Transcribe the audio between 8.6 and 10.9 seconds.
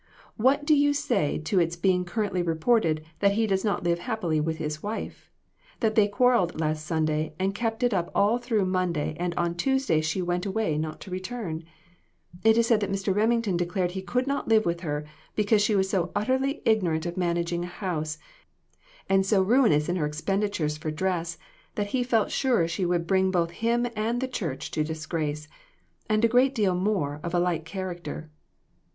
Monday, and on Tuesday she went away,